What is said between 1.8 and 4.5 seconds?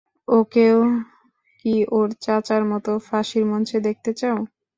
ওর চাচার মতো ফাঁসির মঞ্চে দেখতে চাও?